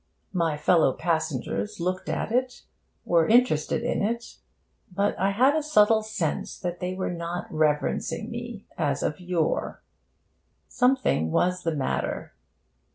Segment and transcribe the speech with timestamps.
[0.33, 2.63] My fellow passengers looked at it,
[3.05, 4.37] were interested in it;
[4.91, 9.83] but I had a subtle sense that they were not reverencing me as of yore.
[10.67, 12.33] Something was the matter.